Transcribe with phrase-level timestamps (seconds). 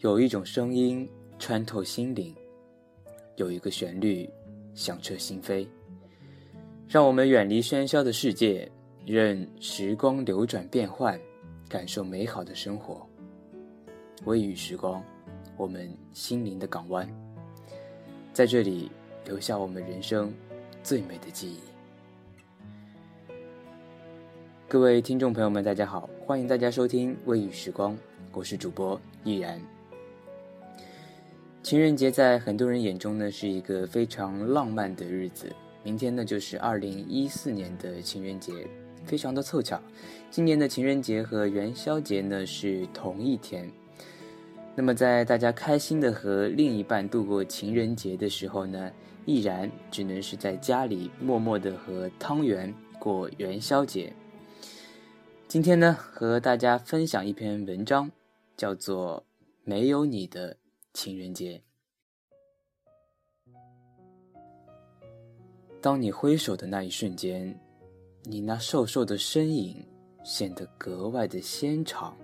[0.00, 1.08] 有一种声音
[1.40, 2.32] 穿透心灵，
[3.34, 4.30] 有一个旋律
[4.72, 5.66] 响彻心扉，
[6.86, 8.70] 让我们远离喧嚣的世界，
[9.04, 11.18] 任时光流转变幻，
[11.68, 13.04] 感受美好的生活。
[14.24, 15.02] 微雨时光，
[15.56, 17.08] 我们心灵的港湾，
[18.32, 18.88] 在这里
[19.24, 20.32] 留下我们人生
[20.80, 21.58] 最美的记忆。
[24.68, 27.98] 各位听众朋友们，大家好，欢迎大家收听微雨时光，
[28.32, 29.60] 我是主播易然。
[31.68, 35.54] 情人节在很多人眼中呢是一个非常浪漫的日子。
[35.82, 38.66] 明天呢就是二零一四年的情人节，
[39.04, 39.78] 非常的凑巧，
[40.30, 43.70] 今年的情人节和元宵节呢是同一天。
[44.74, 48.90] 那么在大家开心的和另一半度过情人节的时候呢，
[49.26, 54.10] 毅然只能是在家里默默的和汤圆过元宵节。
[55.46, 58.10] 今天呢和大家分享一篇文章，
[58.56, 59.22] 叫做
[59.64, 60.54] 《没有你的》。
[60.94, 61.62] 情人节，
[65.80, 67.56] 当你挥手的那一瞬间，
[68.24, 69.86] 你那瘦瘦的身影
[70.24, 72.16] 显得格外的纤长。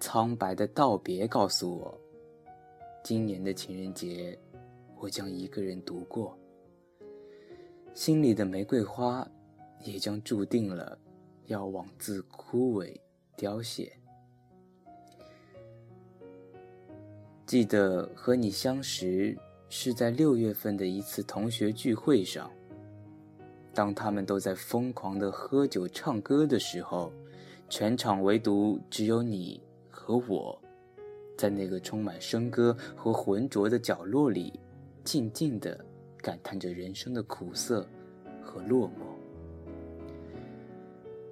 [0.00, 2.00] 苍白的道别告诉我，
[3.02, 4.36] 今年的情人节，
[4.98, 6.36] 我将一个人度过。
[7.94, 9.26] 心里的玫瑰花，
[9.84, 10.98] 也将注定了
[11.46, 12.94] 要枉自枯萎
[13.36, 13.90] 凋谢。
[17.54, 19.38] 记得和你相识
[19.68, 22.50] 是在六月份的一次同学聚会上。
[23.72, 27.12] 当他们都在疯狂的喝酒唱歌的时候，
[27.68, 30.60] 全场唯独只有你和我，
[31.38, 34.58] 在那个充满笙歌和浑浊的角落里，
[35.04, 35.78] 静静的
[36.16, 37.86] 感叹着人生的苦涩
[38.42, 39.04] 和落寞。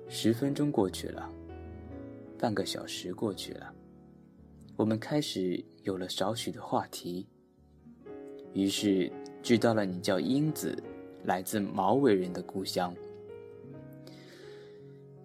[0.09, 1.29] 十分钟过去了，
[2.39, 3.75] 半个小时过去了。
[4.77, 7.27] 我们开始有了少许的话题，
[8.55, 9.13] 于是
[9.43, 10.77] 知道了你叫英子，
[11.25, 12.95] 来自毛尾人的故乡。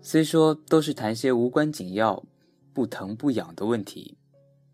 [0.02, 2.22] 虽说都是谈些无关紧要、
[2.74, 4.18] 不疼不痒的问题，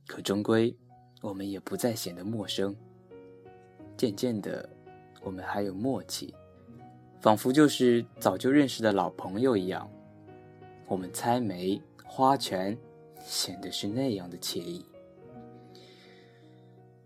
[0.08, 0.76] 可终归
[1.22, 2.76] 我们也不再显得陌生。
[3.96, 4.68] 渐渐的，
[5.22, 6.34] 我们还有默契，
[7.22, 9.90] 仿佛就是早就认识的老朋友一样。
[10.88, 12.78] 我们猜眉、花拳。
[13.24, 14.86] 显得是那样的惬意。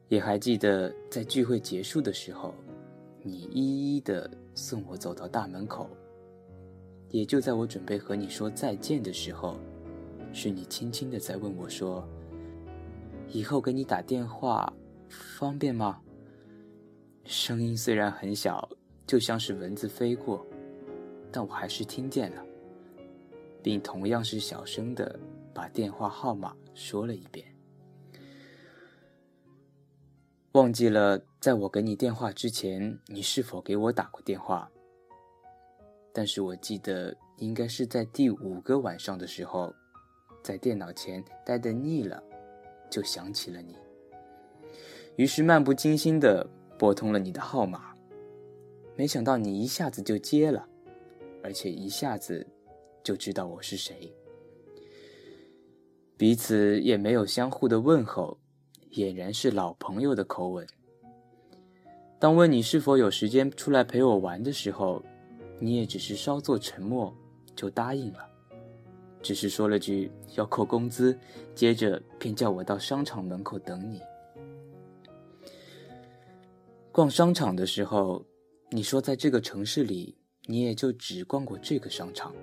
[0.10, 2.54] 也还记得在聚会结束的时候，
[3.22, 5.90] 你一一的送我走到大门口。
[7.10, 9.58] 也就在我准备和你说再见的时候，
[10.34, 12.06] 是你轻轻的在问我说
[13.32, 14.74] ：“以后给你打电话
[15.08, 16.02] 方便吗？”
[17.24, 18.68] 声音虽然很小，
[19.06, 20.46] 就像是蚊子飞过，
[21.32, 22.46] 但我还是听见了，
[23.62, 25.20] 并同样是小声的。
[25.58, 27.44] 把电话号码说了一遍，
[30.52, 34.70] 忘记了在我给你电话之前，你是否给我打过电话。
[36.14, 39.74] 但是我记得应该是在第五个晚上的时候，
[40.44, 42.22] 在电脑前待得腻了，
[42.88, 43.76] 就想起了你，
[45.16, 46.48] 于是漫不经心的
[46.78, 47.96] 拨通了你的号码，
[48.96, 50.70] 没想到你一下子就接了，
[51.44, 52.46] 而且一下子
[53.04, 54.16] 就知道我是谁。
[56.18, 58.40] 彼此也没有相互的问候，
[58.94, 60.66] 俨然是老朋友的口吻。
[62.18, 65.04] 当问你是否有时间出来陪我玩的时候，
[65.60, 67.16] 你也只是稍作沉默，
[67.56, 68.28] 就答应了，
[69.22, 71.16] 只是说了句要扣工资，
[71.54, 74.02] 接着便叫我到商场门口等你。
[76.92, 78.26] 逛商场的时候，
[78.72, 80.18] 你说在这个城市里，
[80.48, 82.34] 你也就只逛过这个商场，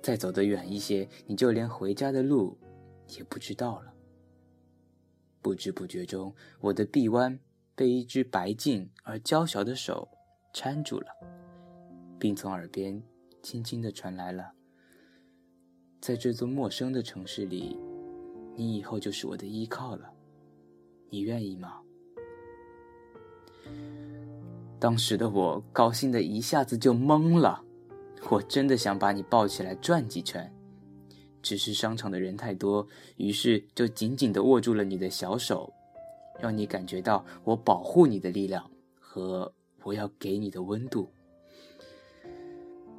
[0.00, 2.56] 再走得远一些，你就连回家的路。
[3.16, 3.92] 也不知道了。
[5.40, 7.38] 不知不觉中，我的臂弯
[7.74, 10.08] 被一只白净而娇小的手
[10.52, 11.06] 搀住了，
[12.18, 13.02] 并从耳边
[13.42, 14.52] 轻轻的传来了
[16.02, 17.78] ：“在这座陌生的城市里，
[18.56, 20.12] 你以后就是我的依靠了，
[21.08, 21.80] 你愿意吗？”
[24.80, 27.64] 当时的我高兴的一下子就懵了，
[28.30, 30.52] 我真的想把你抱起来转几圈。
[31.42, 32.86] 只是商场的人太多，
[33.16, 35.72] 于是就紧紧地握住了你的小手，
[36.40, 39.52] 让你感觉到我保护你的力量和
[39.82, 41.08] 我要给你的温度。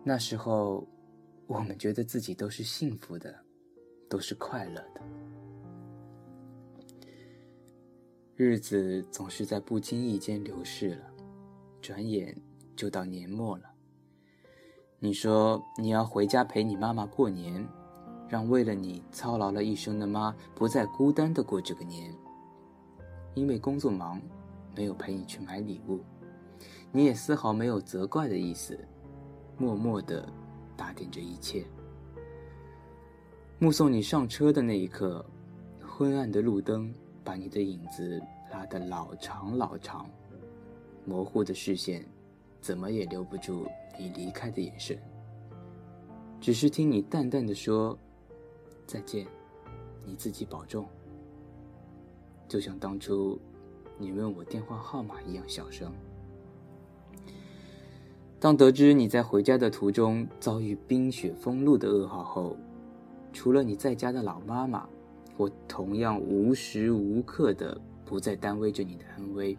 [0.04, 0.88] 那时候，
[1.48, 3.36] 我们觉得自己都是幸福的，
[4.10, 5.02] 都是快乐的。
[8.36, 11.12] 日子总是在不经意间流逝了，
[11.82, 12.36] 转眼
[12.76, 13.66] 就到年末了。
[14.98, 17.68] 你说你要回家陪你妈妈过年。
[18.30, 22.14] 让为了你操劳了一生的妈不再孤单的过这个年。
[23.34, 24.22] 因为工作忙，
[24.76, 26.00] 没有陪你去买礼物，
[26.92, 28.80] 你也丝毫没有责怪的意思，
[29.58, 30.28] 默默的
[30.78, 31.66] 打点着一切。
[33.58, 35.26] 目送你上车的那一刻，
[35.86, 36.94] 昏暗的路灯
[37.24, 38.22] 把你的影子
[38.52, 40.10] 拉得老长老长，
[41.06, 42.06] 模糊的视线，
[42.62, 43.66] 怎么也留不住
[43.98, 44.98] 你离开的眼神。
[46.42, 47.98] 只是听你淡淡的说
[48.90, 49.28] ：“再见，
[50.04, 50.88] 你自己保重。”
[52.50, 53.40] 就像当初
[54.00, 55.94] 你问我电话号码一样小声。
[58.40, 62.58] 当得知你在回家的途中遭遇冰雪封路的噩耗后，
[63.32, 64.90] 除了你在家的老妈妈，
[65.38, 69.56] 我同样无时无刻的不再担危着你的安危，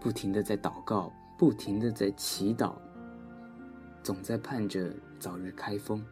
[0.00, 2.72] 不停的在祷告，不停的在祈祷，
[4.02, 6.02] 总在盼着早日开封，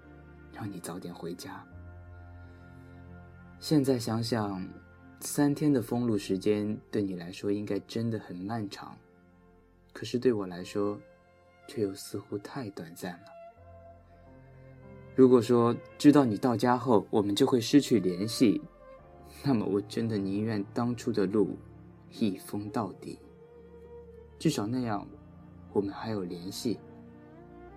[0.55, 1.63] 让你早点回家。
[3.59, 4.67] 现在想想。
[5.21, 8.95] 三天的封路时间对你来说应该真的很漫长，
[9.91, 11.01] 可是对我来说，
[11.67, 13.25] 却又似乎太短暂了。
[15.15, 18.61] 如果说知道你到家后我们就会失去联系，
[19.43, 21.57] 那么我真的宁愿当初的路
[22.11, 23.19] 一封到底。
[24.39, 25.07] 至少那样，
[25.73, 26.79] 我们还有联系，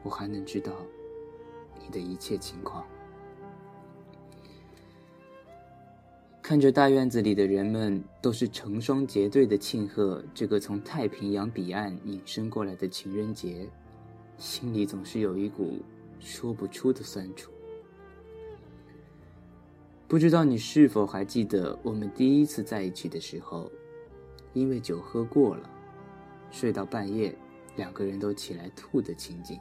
[0.04, 0.74] 我还能知道
[1.92, 2.86] 的一切情况。
[6.42, 13.70] 看着大院子里的人们都是成双结对的庆贺这个从太平洋彼岸引申过来的情人节，
[14.38, 15.80] 心里总是有一股
[16.22, 17.52] 说不出的酸楚。
[20.08, 23.70] 不知道你是否还记得我们第一次在一起的时候，
[24.54, 25.70] 因为酒喝过了，
[26.50, 27.36] 睡到半夜，
[27.76, 29.60] 两个人都起来吐的情景。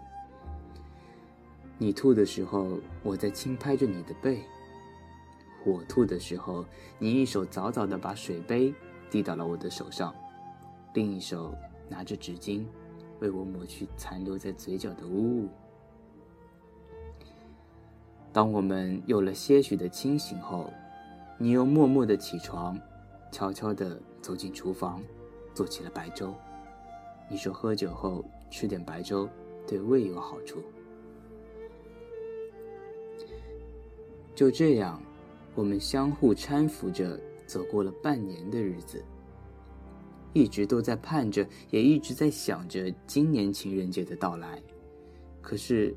[1.78, 4.43] 你吐的时候，我在轻拍着你的背。
[5.64, 6.64] 我吐的时候，
[6.99, 8.73] 你一手早早的把水杯
[9.11, 10.14] 递到了我的手上，
[10.94, 11.55] 另一手
[11.88, 12.64] 拿着纸巾，
[13.20, 15.49] 为我抹去残留在嘴角的污物。
[18.32, 20.73] 当我们有了些许的清醒后，
[21.37, 22.78] 你又默默的起床，
[23.31, 25.02] 悄悄的走进厨房，
[25.52, 26.32] 做起了白粥。
[27.28, 29.28] 你说喝酒后吃点白粥
[29.67, 30.62] 对胃有好处。
[34.36, 35.02] 就这样。
[35.56, 39.02] 我们相互搀扶着走过了半年的日子，
[40.34, 44.62] 一直都在盼着，也一直在想着今年情人节的到来。
[45.40, 45.96] 可是，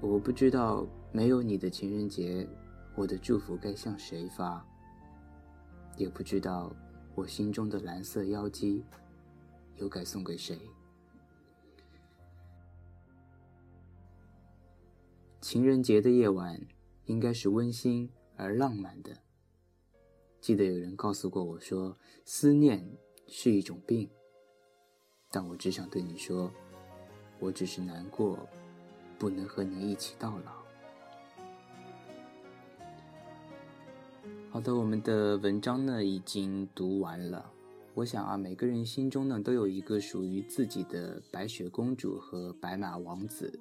[0.00, 2.44] 我不知道没有你的情人节，
[2.96, 4.66] 我的祝福该向谁发，
[5.96, 6.74] 也不知道
[7.14, 8.84] 我心中的蓝色妖姬
[9.76, 10.58] 又该送给谁。
[15.50, 16.60] 情人节的夜晚，
[17.06, 19.16] 应该是温馨而浪漫的。
[20.42, 21.96] 记得有人告诉过我说，
[22.26, 22.86] 思念
[23.26, 24.10] 是一种病，
[25.30, 26.52] 但我只想对你说，
[27.38, 28.46] 我只是难过，
[29.18, 30.52] 不能和你一起到老。
[34.50, 37.50] 好的，我们的文章呢已经读完了。
[37.94, 43.58] 我想啊，每个人心中呢都有一个属于自己的白雪公主和白马王子。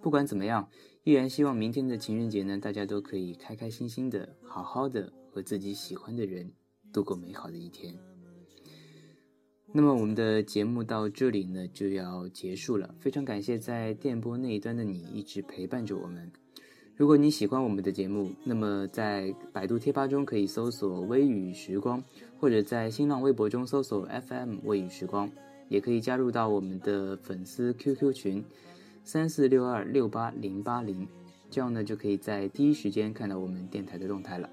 [0.00, 0.68] 不管怎么样，
[1.06, 6.50] 依然希望明天的情人节呢，大家都可以开开心心的、好好的和自己喜欢的人
[6.92, 7.94] 度过美好的一天。
[9.72, 16.28] 那么我们的节目到这里呢就要结束了，非常感谢在电波那一端的你一直陪伴着我们。
[16.96, 22.02] 如果你喜欢我们的节目，那么在百度贴吧中可以搜索“微雨时光”，
[22.36, 25.30] 或者在新浪微博中搜索 “FM 微雨时光”，
[25.70, 28.44] 也可以加入到我们的粉丝 QQ 群。
[29.06, 31.06] 三四六二六八零八零，
[31.48, 34.50] 这样呢就可以在第一时间看到我们电台的动态了。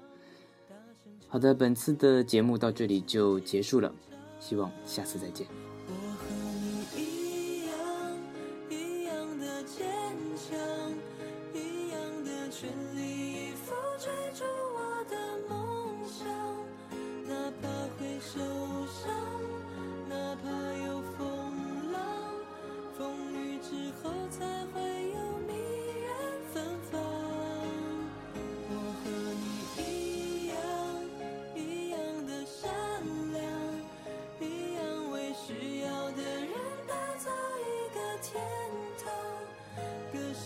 [1.26, 3.92] 好的，本次的节目到这里就结束了，
[4.38, 5.44] 希望下次再见。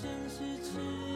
[0.00, 1.07] 生是痴